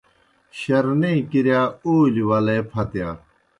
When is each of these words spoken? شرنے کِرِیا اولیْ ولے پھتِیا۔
شرنے 0.59 1.13
کِرِیا 1.29 1.61
اولیْ 1.85 2.23
ولے 2.29 2.57
پھتِیا۔ 2.69 3.09